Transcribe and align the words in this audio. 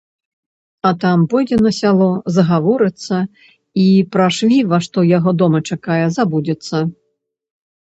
А 0.89 0.93
там 1.03 1.19
пойдзе 1.33 1.59
на 1.65 1.73
сяло, 1.81 2.07
загаворыцца 2.39 3.15
і 3.85 3.87
пра 4.17 4.27
швіва, 4.41 4.77
што 4.91 4.99
яе 5.23 5.31
дома 5.45 5.67
чакае, 5.73 6.05
забудзецца. 6.21 6.87